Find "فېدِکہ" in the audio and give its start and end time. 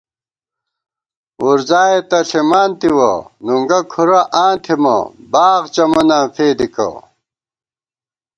6.35-6.87